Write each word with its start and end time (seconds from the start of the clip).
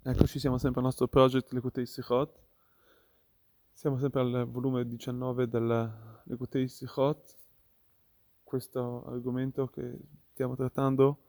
Eccoci, 0.00 0.38
siamo 0.38 0.58
sempre 0.58 0.78
al 0.78 0.86
nostro 0.86 1.08
project 1.08 1.52
Lekutei 1.52 1.84
Sichot. 1.84 2.40
Siamo 3.72 3.98
sempre 3.98 4.20
al 4.20 4.48
volume 4.48 4.86
19 4.86 5.48
del 5.48 6.20
Lekutei 6.24 6.68
Sichot. 6.68 7.34
Questo 8.44 9.04
argomento 9.06 9.66
che 9.66 9.98
stiamo 10.30 10.54
trattando 10.54 11.24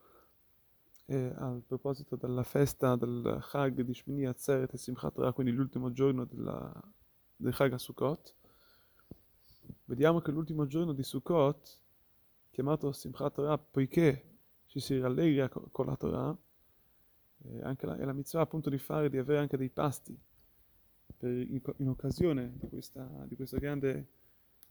è 1.04 1.32
al 1.36 1.62
proposito 1.66 2.14
della 2.14 2.44
festa 2.44 2.94
del 2.94 3.38
Chag 3.42 3.80
di 3.82 3.92
Shmini 3.92 4.26
Atzeret 4.26 4.72
e 4.72 4.78
Simchat 4.78 5.14
Torah, 5.14 5.32
quindi 5.32 5.52
l'ultimo 5.52 5.90
giorno 5.90 6.24
della, 6.24 6.72
del 7.36 7.52
Chag 7.52 7.72
a 7.72 7.78
Sukkot. 7.78 8.34
Vediamo 9.86 10.20
che 10.20 10.30
l'ultimo 10.30 10.66
giorno 10.66 10.92
di 10.92 11.02
Sukkot, 11.02 11.80
chiamato 12.50 12.92
Simchat 12.92 13.34
Torah 13.34 13.58
poiché 13.58 14.38
ci 14.66 14.78
si 14.78 14.98
rallegra 14.98 15.48
con 15.48 15.86
la 15.86 15.96
Torah, 15.96 16.38
eh, 17.44 17.62
anche 17.62 17.86
la, 17.86 17.96
è 17.96 18.04
la 18.04 18.12
mitzvah 18.12 18.40
appunto 18.40 18.70
di 18.70 18.78
fare, 18.78 19.08
di 19.08 19.18
avere 19.18 19.40
anche 19.40 19.56
dei 19.56 19.70
pasti 19.70 20.18
per, 21.16 21.30
in, 21.30 21.60
in, 21.76 21.88
occasione 21.88 22.52
di, 22.54 22.68
questa, 22.68 23.06
di 23.26 23.36
questo 23.36 23.58
grande, 23.58 24.06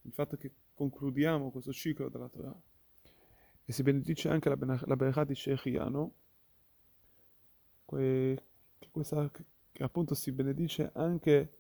il 0.02 0.14
fatto 0.14 0.38
che 0.38 0.52
concludiamo 0.74 1.52
questo 1.52 1.72
ciclo 1.72 2.10
della 2.10 2.28
Torah. 2.28 2.56
E 3.66 3.72
si 3.72 3.84
benedice 3.84 4.30
anche 4.30 4.50
la, 4.50 4.58
la 4.86 4.96
Berachà 4.96 5.24
di 5.26 5.36
Shechiano, 5.36 6.12
que, 7.86 8.44
che, 8.80 8.88
questa, 8.90 9.30
che 9.30 9.84
appunto 9.84 10.16
si 10.16 10.32
benedice 10.32 10.90
anche 10.94 11.54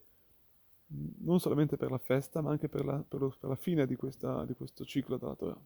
non 1.20 1.39
solamente 1.39 1.77
per 1.77 1.91
la 1.91 1.99
festa, 1.99 2.41
ma 2.41 2.49
anche 2.49 2.67
per 2.67 2.84
la, 2.84 3.03
per 3.07 3.20
lo, 3.20 3.35
per 3.39 3.49
la 3.49 3.55
fine 3.55 3.85
di, 3.85 3.95
questa, 3.95 4.43
di, 4.45 4.55
questo 4.55 4.85
ciclo 4.85 5.17
della 5.17 5.35
Torah. 5.35 5.62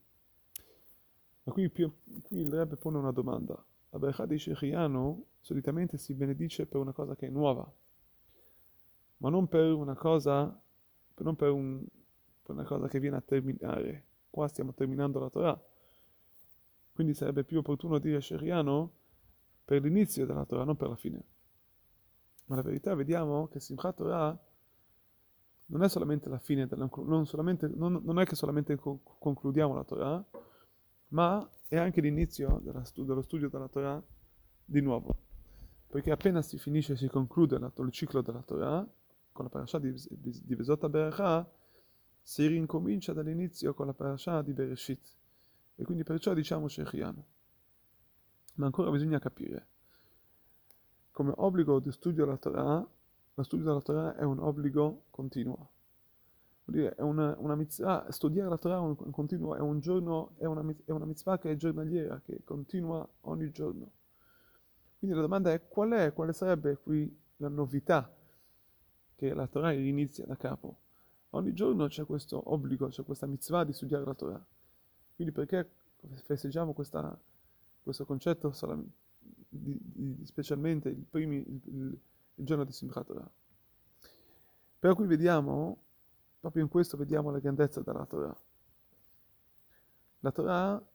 Ma 1.44 1.52
qui, 1.54 1.72
qui 1.72 1.90
il 2.30 2.52
Rebbe 2.52 2.76
pone 2.76 2.98
una 2.98 3.12
domanda. 3.12 3.64
La 3.94 4.00
Berachà 4.00 4.26
di 4.26 4.40
solitamente 5.40 6.00
si 6.00 6.16
benedice 6.16 6.66
per 6.66 6.80
una 6.80 6.94
cosa 6.94 7.16
che 7.16 7.28
è 7.28 7.30
nuova, 7.30 7.72
ma 9.18 9.30
non 9.30 9.48
per 9.48 9.72
una 9.72 9.94
cosa, 9.94 10.60
non 11.18 11.36
per, 11.36 11.52
un, 11.52 11.86
per 12.42 12.56
una 12.56 12.64
cosa 12.64 12.88
che 12.88 13.00
viene 13.00 13.18
a 13.18 13.22
terminare. 13.22 14.06
Qua 14.32 14.48
stiamo 14.48 14.74
terminando 14.74 15.20
la 15.20 15.30
Torah. 15.30 15.64
Quindi 16.92 17.14
sarebbe 17.14 17.44
più 17.44 17.60
opportuno 17.60 18.00
dire 18.00 18.20
Sheriano 18.20 18.92
per 19.64 19.84
l'inizio 19.84 20.26
della 20.26 20.46
Torah, 20.46 20.64
non 20.64 20.76
per 20.76 20.90
la 20.90 20.96
fine. 20.96 21.24
Ma 22.46 22.56
la 22.56 22.64
verità 22.64 22.96
vediamo 22.96 23.48
che 23.48 23.60
Simchat 23.60 23.96
Torah 23.96 24.40
non 25.68 25.84
è 25.84 25.88
solamente 25.88 26.30
la 26.30 26.40
fine, 26.40 26.66
della, 26.66 26.90
non, 27.04 27.28
solamente, 27.28 27.68
non, 27.68 28.02
non, 28.04 28.20
è 28.20 28.26
che 28.26 28.34
solamente 28.34 28.76
concludiamo 28.76 29.76
la 29.76 29.84
Torah, 29.84 30.26
ma 31.14 31.50
è 31.68 31.78
anche 31.78 32.02
l'inizio 32.02 32.60
dello 32.62 33.22
studio 33.22 33.50
della 33.50 33.68
Torah 33.68 34.04
di 34.66 34.82
nuovo 34.82 35.24
poiché 35.94 36.10
appena 36.10 36.42
si 36.42 36.58
finisce, 36.58 36.96
si 36.96 37.08
conclude 37.08 37.58
il 37.58 37.92
ciclo 37.92 38.24
della 38.24 38.42
Torah, 38.42 38.84
con 39.32 39.46
la 39.46 39.52
parasha 39.52 39.78
di, 39.78 39.94
di, 40.10 40.42
di 40.44 40.56
Vesota 40.56 40.90
Berachah, 40.90 41.48
si 42.20 42.48
rincomincia 42.48 43.14
dall'inizio 43.14 43.76
con 43.76 43.86
la 43.86 43.94
parasha 43.94 44.42
di 44.42 44.54
Bereshit. 44.54 45.16
E 45.76 45.84
quindi 45.84 46.02
perciò 46.02 46.34
diciamo 46.34 46.68
Shechiano. 46.68 47.26
Ma 48.56 48.66
ancora 48.66 48.90
bisogna 48.90 49.20
capire. 49.20 49.68
Come 51.12 51.32
obbligo 51.36 51.80
di 51.80 51.92
studio 51.92 52.26
della 52.26 52.38
Torah, 52.38 52.88
lo 53.36 53.44
studio 53.44 53.64
della 53.64 53.82
Torah 53.82 54.16
è 54.16 54.24
un 54.24 54.40
obbligo 54.40 55.04
continuo. 55.12 55.70
Vuol 56.66 56.78
dire, 56.78 56.96
è 56.96 57.02
una, 57.02 57.36
una 57.40 57.56
mitzvah, 57.56 58.06
studiare 58.10 58.50
la 58.50 58.58
Torah 58.58 58.78
è 58.78 58.80
un, 58.80 58.96
continuo, 59.12 59.56
è 59.56 59.60
un 59.60 59.80
giorno, 59.80 60.32
è 60.38 60.46
una, 60.46 60.64
è 60.86 60.92
una 60.92 61.06
mitzvah 61.06 61.38
che 61.38 61.52
è 61.52 61.56
giornaliera, 61.56 62.22
che 62.22 62.42
continua 62.44 63.08
ogni 63.22 63.52
giorno. 63.52 63.92
Quindi 64.98 65.18
la 65.18 65.24
domanda 65.24 65.52
è 65.52 65.68
qual 65.68 65.92
è, 65.92 66.14
quale 66.14 66.32
sarebbe 66.32 66.78
qui 66.78 67.14
la 67.38 67.50
novità 67.50 68.10
che 69.16 69.34
la 69.34 69.48
Torah 69.48 69.74
inizia 69.74 70.26
da 70.26 70.38
capo. 70.38 70.78
Ogni 71.32 71.54
giorno 71.54 71.88
c'è 71.88 72.06
questo 72.06 72.42
obbligo, 72.54 72.88
c'è 72.88 73.04
questa 73.04 73.26
mitzvah 73.26 73.64
di 73.64 73.74
studiare 73.74 74.06
la 74.06 74.14
Torah. 74.14 74.46
Quindi 75.16 75.34
perché 75.34 75.70
festeggiamo 76.24 76.74
questa, 76.74 77.20
questo 77.82 78.06
concetto 78.06 78.54
di, 79.50 79.78
di, 79.82 80.26
specialmente 80.26 80.90
il, 80.90 81.06
primi, 81.10 81.38
il, 81.38 81.62
il, 81.66 82.00
il, 82.36 82.46
giorno 82.46 82.64
di 82.64 82.72
Simchat 82.72 83.06
Torah? 83.06 83.30
Però 84.80 84.96
qui 84.96 85.08
vediamo, 85.08 85.83
proprio 86.44 86.64
in 86.64 86.70
questo 86.70 86.98
vediamo 86.98 87.32
la 87.32 87.40
grandezza 87.40 87.80
della 87.80 88.06
Torah. 88.06 88.38
La 90.20 90.32
Torah 90.34 90.86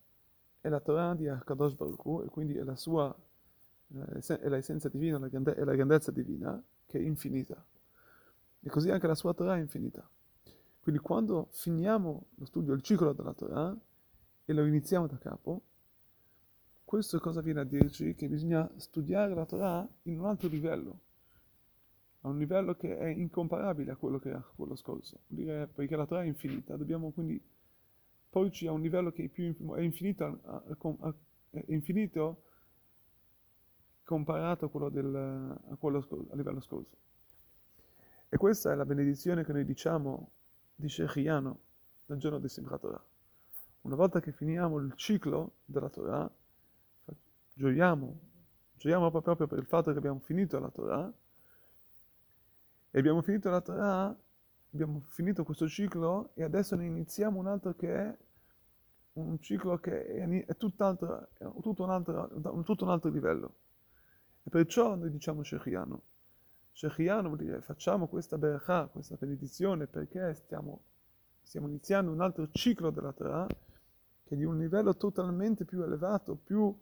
è 0.60 0.68
la 0.68 0.78
Torah 0.78 1.14
di 1.14 1.26
Akadosh 1.26 1.72
Baruch 1.72 2.04
Hu, 2.04 2.22
e 2.22 2.26
quindi 2.26 2.58
è 2.58 2.62
la 2.64 2.76
sua 2.76 3.16
è 3.88 4.48
l'essenza 4.50 4.90
divina 4.90 5.16
è 5.16 5.64
la 5.64 5.74
grandezza 5.74 6.10
divina 6.10 6.62
che 6.84 6.98
è 6.98 7.00
infinita. 7.00 7.64
E 8.60 8.68
così 8.68 8.90
anche 8.90 9.06
la 9.06 9.14
sua 9.14 9.32
Torah 9.32 9.56
è 9.56 9.60
infinita. 9.60 10.06
Quindi 10.80 11.00
quando 11.00 11.48
finiamo 11.52 12.26
lo 12.34 12.44
studio, 12.44 12.74
il 12.74 12.82
ciclo 12.82 13.14
della 13.14 13.32
Torah, 13.32 13.74
e 14.44 14.52
lo 14.52 14.66
iniziamo 14.66 15.06
da 15.06 15.16
capo, 15.16 15.62
questo 16.84 17.18
cosa 17.20 17.40
viene 17.40 17.60
a 17.60 17.64
dirci? 17.64 18.14
Che 18.14 18.28
bisogna 18.28 18.70
studiare 18.76 19.34
la 19.34 19.46
Torah 19.46 19.88
in 20.02 20.18
un 20.20 20.26
altro 20.26 20.48
livello, 20.48 21.00
a 22.22 22.28
un 22.28 22.38
livello 22.38 22.74
che 22.74 22.96
è 22.96 23.06
incomparabile 23.06 23.92
a 23.92 23.96
quello 23.96 24.18
che 24.18 24.30
era 24.30 24.44
quello 24.54 24.74
scorso. 24.76 25.20
Dire, 25.26 25.66
perché 25.66 25.96
la 25.96 26.06
Torah 26.06 26.22
è 26.22 26.26
infinita, 26.26 26.76
dobbiamo 26.76 27.10
quindi 27.10 27.40
porci 28.30 28.66
a 28.66 28.72
un 28.72 28.80
livello 28.80 29.12
che 29.12 29.24
è, 29.24 29.28
più, 29.28 29.44
è 29.74 29.80
infinito, 29.80 30.40
è 31.50 31.64
infinito 31.66 32.42
comparato 34.04 34.66
a 34.66 34.70
quello, 34.70 34.88
del, 34.88 35.14
a 35.14 35.76
quello 35.76 36.06
a 36.30 36.36
livello 36.36 36.60
scorso. 36.60 36.96
E 38.28 38.36
questa 38.36 38.72
è 38.72 38.74
la 38.74 38.84
benedizione 38.84 39.44
che 39.44 39.52
noi 39.52 39.64
diciamo 39.64 40.30
di 40.74 40.88
Shechiano 40.88 41.58
nel 42.06 42.18
giorno 42.18 42.38
di 42.38 42.48
Simchat 42.48 42.80
Torah. 42.80 43.04
Una 43.82 43.96
volta 43.96 44.20
che 44.20 44.32
finiamo 44.32 44.78
il 44.78 44.92
ciclo 44.96 45.52
della 45.64 45.88
Torah, 45.88 46.30
gioiamo, 47.54 48.18
gioiamo 48.76 49.10
proprio 49.10 49.46
per 49.46 49.58
il 49.58 49.66
fatto 49.66 49.92
che 49.92 49.98
abbiamo 49.98 50.18
finito 50.20 50.58
la 50.58 50.68
Torah, 50.68 51.12
e 52.90 52.98
abbiamo 52.98 53.22
finito 53.22 53.50
la 53.50 53.60
Torah, 53.60 54.16
abbiamo 54.72 55.00
finito 55.00 55.44
questo 55.44 55.68
ciclo 55.68 56.30
e 56.34 56.42
adesso 56.42 56.76
ne 56.76 56.86
iniziamo 56.86 57.38
un 57.38 57.46
altro 57.46 57.74
che 57.74 57.94
è 57.94 58.16
un 59.14 59.40
ciclo 59.40 59.78
che 59.78 60.06
è, 60.06 60.46
è 60.46 60.56
tutt'altro, 60.56 61.28
è 61.36 61.44
tutto, 61.60 61.84
un 61.84 61.90
altro, 61.90 62.62
tutto 62.62 62.84
un 62.84 62.90
altro 62.90 63.10
livello. 63.10 63.54
E 64.42 64.50
perciò 64.50 64.94
noi 64.94 65.10
diciamo 65.10 65.42
Shechiano. 65.42 66.02
Shechiano 66.72 67.28
vuol 67.28 67.38
dire 67.38 67.60
facciamo 67.60 68.06
questa 68.08 68.38
berachà, 68.38 68.86
questa 68.86 69.16
benedizione, 69.16 69.86
perché 69.86 70.34
stiamo, 70.34 70.82
stiamo 71.42 71.66
iniziando 71.66 72.10
un 72.12 72.20
altro 72.20 72.48
ciclo 72.50 72.90
della 72.90 73.12
Torah 73.12 73.46
che 73.46 74.34
è 74.34 74.36
di 74.36 74.44
un 74.44 74.58
livello 74.58 74.96
totalmente 74.96 75.64
più 75.64 75.82
elevato, 75.82 76.36
più, 76.36 76.74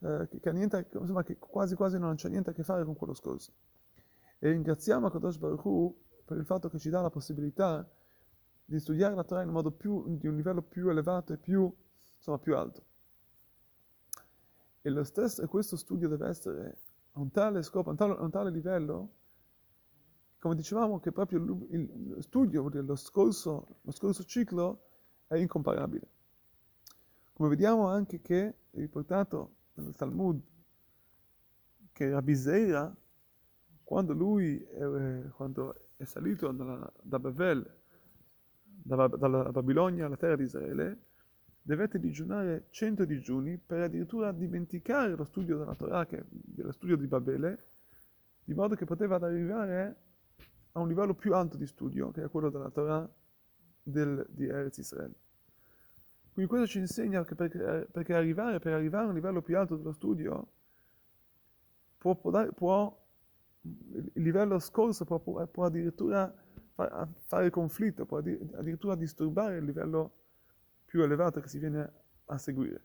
eh, 0.00 0.28
che, 0.40 0.52
niente, 0.52 0.88
insomma, 0.92 1.22
che 1.22 1.36
quasi 1.38 1.74
quasi 1.74 1.98
non 1.98 2.14
c'è 2.16 2.30
niente 2.30 2.50
a 2.50 2.52
che 2.54 2.64
fare 2.64 2.84
con 2.84 2.96
quello 2.96 3.12
scorso. 3.12 3.52
E 4.42 4.50
ringraziamo 4.50 5.10
Kadosh 5.10 5.36
Baruch 5.36 5.64
Hu 5.64 6.02
per 6.24 6.38
il 6.38 6.46
fatto 6.46 6.68
che 6.70 6.78
ci 6.78 6.88
dà 6.88 7.02
la 7.02 7.10
possibilità 7.10 7.88
di 8.64 8.78
studiare 8.78 9.14
la 9.14 9.22
Torah 9.22 9.42
in 9.42 9.48
un 9.48 9.54
modo 9.54 9.70
più, 9.70 10.16
di 10.16 10.26
un 10.26 10.34
livello 10.34 10.62
più 10.62 10.88
elevato 10.88 11.34
e 11.34 11.36
più, 11.36 11.70
insomma, 12.16 12.38
più 12.38 12.56
alto. 12.56 12.84
E 14.80 15.04
stesso, 15.04 15.46
questo 15.46 15.76
studio 15.76 16.08
deve 16.08 16.28
essere 16.28 16.78
a 17.12 17.20
un 17.20 17.30
tale 17.30 17.62
scopo, 17.62 17.90
a 17.90 17.92
un 17.92 17.98
tale, 17.98 18.14
a 18.14 18.22
un 18.22 18.30
tale 18.30 18.50
livello, 18.50 19.14
come 20.38 20.54
dicevamo 20.54 21.00
che 21.00 21.12
proprio 21.12 21.38
il, 21.70 22.14
il 22.16 22.16
studio, 22.20 22.66
lo 22.66 22.96
scorso, 22.96 23.76
lo 23.82 23.90
scorso 23.90 24.24
ciclo 24.24 24.86
è 25.26 25.36
incomparabile. 25.36 26.08
Come 27.34 27.50
vediamo 27.50 27.88
anche 27.88 28.22
che 28.22 28.46
è 28.46 28.54
riportato 28.78 29.56
nel 29.74 29.94
Talmud 29.94 30.40
che 31.92 32.08
Rabbi 32.08 32.34
Zeira, 32.34 32.96
quando 33.90 34.12
lui 34.12 34.56
è, 34.56 35.28
quando 35.30 35.88
è 35.96 36.04
salito 36.04 36.52
dalla, 36.52 36.92
da 37.02 37.18
Bavel, 37.18 37.68
da, 38.62 39.08
dalla 39.08 39.50
Babilonia 39.50 40.06
alla 40.06 40.16
terra 40.16 40.36
di 40.36 40.44
Israele, 40.44 40.98
dovette 41.60 41.98
digiunare 41.98 42.68
100 42.70 43.04
digiuni 43.04 43.58
per 43.58 43.80
addirittura 43.80 44.30
dimenticare 44.30 45.16
lo 45.16 45.24
studio 45.24 45.58
della 45.58 45.74
Torah, 45.74 46.06
che 46.06 46.24
lo 46.54 46.70
studio 46.70 46.96
di 46.96 47.08
Babele, 47.08 47.64
di 48.44 48.54
modo 48.54 48.76
che 48.76 48.84
poteva 48.84 49.16
arrivare 49.16 49.96
a 50.70 50.78
un 50.78 50.86
livello 50.86 51.14
più 51.14 51.34
alto 51.34 51.56
di 51.56 51.66
studio, 51.66 52.12
che 52.12 52.22
è 52.22 52.28
quello 52.28 52.48
della 52.48 52.70
Torah 52.70 53.12
del, 53.82 54.24
di 54.30 54.46
Eretz 54.46 54.78
Israele. 54.78 55.14
Quindi 56.32 56.48
questo 56.48 56.68
ci 56.68 56.78
insegna 56.78 57.24
che 57.24 57.34
perché, 57.34 57.88
perché 57.90 58.14
arrivare, 58.14 58.60
per 58.60 58.72
arrivare 58.72 59.06
a 59.06 59.08
un 59.08 59.14
livello 59.14 59.42
più 59.42 59.58
alto 59.58 59.74
dello 59.74 59.90
studio, 59.90 60.46
può, 61.98 62.14
può 62.14 62.99
il 63.62 64.22
livello 64.22 64.58
scorso 64.58 65.04
può, 65.04 65.18
può 65.18 65.64
addirittura 65.64 66.32
fare 67.24 67.50
conflitto, 67.50 68.06
può 68.06 68.18
addirittura 68.18 68.94
disturbare 68.94 69.58
il 69.58 69.64
livello 69.64 70.14
più 70.84 71.02
elevato 71.02 71.40
che 71.40 71.48
si 71.48 71.58
viene 71.58 71.92
a 72.24 72.38
seguire. 72.38 72.84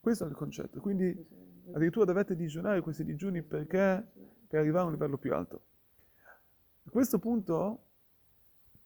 Questo 0.00 0.24
è 0.24 0.28
il 0.28 0.34
concetto. 0.34 0.80
Quindi 0.80 1.26
addirittura 1.72 2.04
dovete 2.04 2.34
digiunare 2.34 2.80
questi 2.80 3.04
digiuni 3.04 3.42
perché 3.42 4.06
per 4.46 4.60
arrivare 4.60 4.84
a 4.84 4.86
un 4.86 4.92
livello 4.92 5.18
più 5.18 5.34
alto. 5.34 5.62
A 6.84 6.90
questo 6.90 7.18
punto 7.18 7.84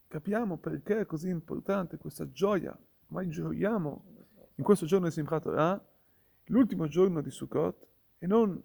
capiamo 0.09 0.59
perché 0.59 1.01
è 1.01 1.07
così 1.07 1.29
importante 1.29 1.97
questa 1.97 2.31
gioia, 2.31 2.77
mai 3.09 3.29
gioiamo 3.29 4.05
in 4.57 4.65
questo 4.65 4.87
giorno 4.87 5.07
di 5.07 5.13
Simchat 5.13 5.43
Torah, 5.43 5.89
l'ultimo 6.47 6.87
giorno 6.87 7.21
di 7.21 7.31
Sukkot, 7.31 7.87
e 8.19 8.27
non 8.27 8.63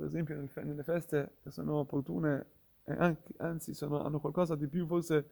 per 0.00 0.08
esempio 0.08 0.48
nelle 0.62 0.82
feste 0.82 1.36
che 1.42 1.50
sono 1.50 1.74
opportune 1.74 2.46
anche, 2.84 3.34
anzi 3.36 3.74
sono, 3.74 4.02
hanno 4.02 4.18
qualcosa 4.18 4.56
di 4.56 4.66
più 4.66 4.86
forse 4.86 5.28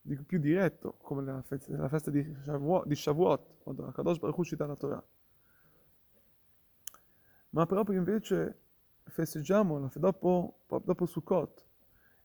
di 0.00 0.16
più 0.16 0.40
diretto, 0.40 0.96
come 0.98 1.22
la 1.22 1.40
festa, 1.42 1.76
la 1.76 1.88
festa 1.88 2.10
di, 2.10 2.36
Shavuot, 2.42 2.86
di 2.86 2.96
Shavuot, 2.96 3.62
quando 3.62 3.90
Kadosh 3.92 4.18
Baruch 4.18 4.36
Hu 4.36 4.44
ci 4.44 4.56
dà 4.56 4.66
la 4.66 4.74
Torah. 4.74 5.02
Ma 7.50 7.66
proprio 7.66 7.98
invece 7.98 8.58
festeggiamo 9.04 9.88
dopo, 9.94 10.58
dopo 10.66 11.06
Sukkot 11.06 11.64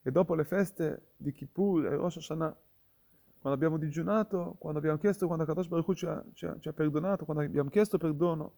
e 0.02 0.12
dopo 0.12 0.34
le 0.34 0.46
feste 0.46 1.12
di 1.18 1.32
Kippur 1.32 1.86
e 1.86 1.96
Rosh 1.96 2.18
Hashanah, 2.18 2.58
quando 3.40 3.58
abbiamo 3.58 3.78
digiunato, 3.78 4.56
quando 4.58 4.80
abbiamo 4.80 4.98
chiesto, 4.98 5.28
quando 5.28 5.46
Kadosh 5.46 5.68
Baruch 5.68 5.94
ci 5.94 6.08
ha, 6.08 6.26
ci, 6.34 6.48
ha, 6.48 6.58
ci 6.60 6.68
ha 6.68 6.74
perdonato, 6.74 7.26
quando 7.26 7.44
abbiamo 7.44 7.70
chiesto 7.70 8.00
perdono, 8.00 8.56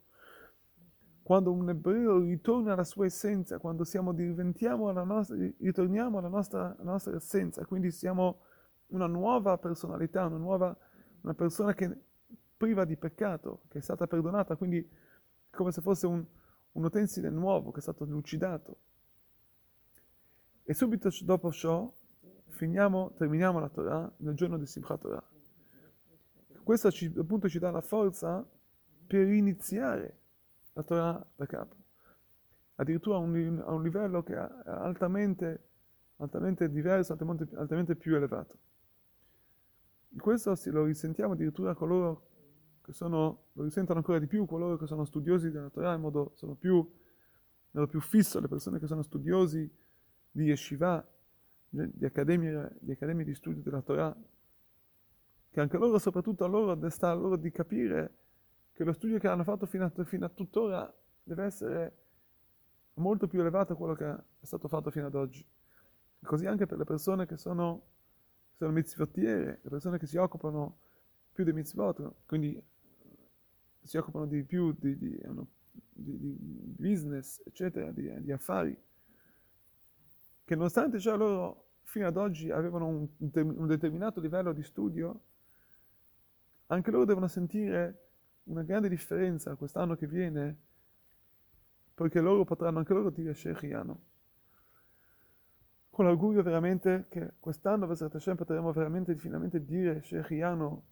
quando 1.32 1.54
un 1.54 1.70
ebreo 1.70 2.20
ritorna 2.20 2.74
alla 2.74 2.84
sua 2.84 3.06
essenza, 3.06 3.58
quando 3.58 3.86
siamo, 3.86 4.10
alla 4.10 5.04
nostra, 5.04 5.38
ritorniamo 5.60 6.18
alla 6.18 6.28
nostra, 6.28 6.76
alla 6.78 6.92
nostra 6.92 7.16
essenza, 7.16 7.66
quindi 7.66 7.90
siamo 7.90 8.42
una 8.88 9.08
nuova 9.08 9.58
personalità, 9.58 10.26
una 10.26 10.36
nuova 10.36 10.78
una 11.22 11.34
persona 11.34 11.74
che 11.74 11.90
priva 12.58 12.84
di 12.84 12.98
peccato, 12.98 13.62
che 13.70 13.78
è 13.78 13.82
stata 13.82 14.08
perdonata, 14.08 14.58
quindi 14.58 14.86
come 15.50 15.72
se 15.72 15.80
fosse 15.80 16.06
un, 16.06 16.22
un 16.74 16.84
utensile 16.84 17.30
nuovo 17.30 17.72
che 17.72 17.80
è 17.80 17.82
stato 17.82 18.04
lucidato. 18.04 18.78
E 20.64 20.74
subito 20.74 21.08
dopo 21.24 21.50
ciò 21.54 21.90
finiamo, 22.48 23.14
terminiamo 23.14 23.58
la 23.62 23.70
Torah 23.70 24.12
nel 24.18 24.36
giorno 24.36 24.58
di 24.58 24.66
Simchat 24.66 25.00
Torah. 25.00 25.24
Questo 26.62 26.92
ci, 26.92 27.10
appunto 27.18 27.48
ci 27.48 27.58
dà 27.58 27.72
la 27.72 27.80
forza 27.80 28.46
per 29.08 29.30
iniziare 29.30 30.20
la 30.74 30.84
Torah 30.84 31.28
da 31.36 31.46
capo. 31.46 31.76
Addirittura 32.76 33.18
a 33.18 33.20
un, 33.20 33.64
a 33.66 33.72
un 33.72 33.84
livello 33.84 34.24
che 34.24 34.36
è 34.36 34.50
altamente, 34.66 35.68
altamente 36.18 36.70
diverso, 36.70 37.12
altamente, 37.12 37.48
altamente 37.56 37.96
più 37.96 38.16
elevato. 38.16 38.58
Questo 40.18 40.54
lo 40.66 40.86
risentiamo 40.86 41.34
addirittura 41.34 41.74
coloro 41.74 42.28
che 42.82 42.92
sono, 42.94 43.44
lo 43.54 43.64
risentono 43.64 44.00
ancora 44.00 44.20
di 44.20 44.28
più 44.28 44.46
coloro 44.46 44.78
che 44.78 44.88
sono 44.88 45.06
studiosi 45.06 45.52
della 45.52 45.70
Torah 45.70 45.94
in 45.94 46.02
modo, 46.02 46.32
sono 46.36 46.56
più, 46.56 46.86
in 47.72 47.88
più 47.88 48.02
fisso, 48.02 48.40
le 48.40 48.48
persone 48.48 48.80
che 48.80 48.88
sono 48.88 49.04
studiosi 49.04 49.70
di 50.32 50.44
yeshiva, 50.44 51.06
di 51.70 52.06
accademie, 52.06 52.78
di 52.80 52.92
accademie 52.92 53.24
di 53.24 53.36
studio 53.36 53.62
della 53.62 53.82
Torah, 53.82 54.16
che 55.52 55.60
anche 55.60 55.78
loro, 55.78 56.00
soprattutto 56.00 56.44
a 56.44 56.48
loro, 56.48 56.90
sta 56.90 57.12
a 57.12 57.14
loro 57.14 57.36
di 57.36 57.52
capire 57.52 58.16
che 58.82 58.88
lo 58.88 58.94
studio 58.94 59.20
che 59.20 59.28
hanno 59.28 59.44
fatto 59.44 59.68
fino 59.68 59.86
a, 59.86 60.04
fino 60.04 60.26
a 60.26 60.30
tuttora 60.30 60.92
deve 61.22 61.44
essere 61.44 61.98
molto 62.96 63.28
più 63.28 63.40
elevato 63.40 63.74
a 63.74 63.76
quello 63.76 63.94
che 63.94 64.10
è 64.10 64.46
stato 64.46 64.68
fatto 64.68 64.90
fino 64.90 65.06
ad 65.06 65.14
oggi. 65.14 65.46
Così 66.24 66.48
anche 66.48 66.66
per 66.66 66.80
le 66.80 66.84
persone 66.84 67.28
che 67.28 67.38
sono, 67.38 67.84
sono 68.56 68.72
mitzvottiere, 68.72 69.60
le 69.62 69.70
persone 69.70 70.00
che 70.00 70.08
si 70.08 70.18
occupano 70.18 70.80
più 71.32 71.44
di 71.44 71.54
mitzvot, 71.54 72.12
quindi 72.26 72.60
si 73.84 73.98
occupano 73.98 74.26
di 74.26 74.44
più 74.44 74.76
di, 74.78 74.98
di, 74.98 75.22
di, 75.92 76.18
di 76.18 76.76
business, 76.78 77.40
eccetera, 77.46 77.92
di, 77.92 78.32
affari, 78.32 78.76
che 80.44 80.56
nonostante 80.56 81.00
ciò 81.00 81.16
loro 81.16 81.70
fino 81.84 82.08
ad 82.08 82.18
oggi 82.18 82.50
avevano 82.50 82.88
un, 82.88 83.08
un 83.20 83.68
determinato 83.68 84.20
livello 84.20 84.54
di 84.54 84.64
studio, 84.64 85.22
anche 86.68 86.90
loro 86.90 87.06
devono 87.06 87.28
sentire 87.28 88.10
una 88.46 88.64
grande 88.64 88.90
differenza 88.90 89.56
quest'anno 89.56 89.96
che 89.96 90.08
viene, 90.08 90.58
perché 91.94 92.20
loro 92.20 92.44
potranno 92.44 92.80
anche 92.80 92.94
loro 92.94 93.10
dire 93.10 93.34
Shechiano. 93.34 94.10
Con 95.90 96.06
l'augurio 96.06 96.42
veramente 96.42 97.06
che 97.10 97.34
quest'anno 97.40 97.86
Vesrat 97.86 98.16
Hashem 98.16 98.36
potremo 98.36 98.72
veramente 98.72 99.16
finalmente 99.16 99.64
dire 99.64 100.02
Shechiano 100.02 100.84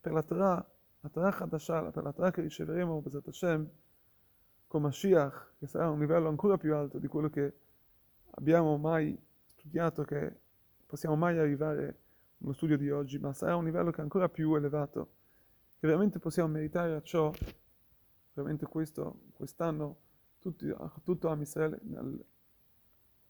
per 0.00 0.12
la 0.12 0.22
Torah, 0.22 0.70
la 1.00 1.08
Torah 1.08 1.36
Hadashah, 1.36 1.90
per 1.90 2.02
la 2.04 2.12
Torah 2.12 2.30
che 2.30 2.42
riceveremo 2.42 3.00
Vesrat 3.00 3.26
Hashem 3.26 3.68
con 4.66 4.82
Mashiach, 4.82 5.54
che 5.58 5.66
sarà 5.66 5.90
un 5.90 5.98
livello 5.98 6.28
ancora 6.28 6.56
più 6.56 6.74
alto 6.74 6.98
di 6.98 7.06
quello 7.06 7.28
che 7.28 7.54
abbiamo 8.30 8.76
mai 8.76 9.18
studiato, 9.44 10.04
che 10.04 10.40
possiamo 10.86 11.16
mai 11.16 11.38
arrivare 11.38 11.98
nello 12.38 12.52
studio 12.52 12.76
di 12.76 12.90
oggi, 12.90 13.18
ma 13.18 13.32
sarà 13.32 13.56
un 13.56 13.64
livello 13.64 13.90
che 13.90 13.98
è 13.98 14.02
ancora 14.02 14.28
più 14.28 14.54
elevato, 14.54 15.10
che 15.78 15.86
veramente 15.86 16.18
possiamo 16.18 16.48
meritare 16.48 16.94
a 16.94 17.02
ciò, 17.02 17.32
veramente 18.32 18.66
questo, 18.66 19.20
quest'anno, 19.32 19.98
tutti, 20.38 20.72
tutto 21.02 21.28
Am 21.28 21.40
Israele 21.40 21.80
nel, 21.82 22.24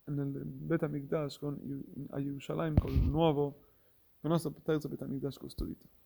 nel 0.05 0.45
Bet 0.45 0.83
HaMikdash, 0.83 1.39
a 2.09 2.21
Gerusalemme, 2.21 2.79
con 2.79 2.91
il 2.91 3.03
nuovo, 3.03 3.65
il 4.21 4.29
nostro 4.29 4.53
terzo 4.63 4.87
Bet 4.87 5.01
HaMikdash 5.01 5.37
costruito. 5.37 5.96